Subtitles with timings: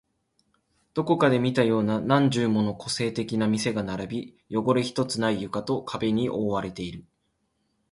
[0.95, 7.05] どこかで見たような何十もの個性的な店が並び、汚れ一つない床と壁に覆われている